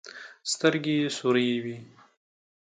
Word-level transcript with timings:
سترګې 0.51 0.93
يې 1.01 1.07
سورې 1.17 1.47
وې. 1.63 1.77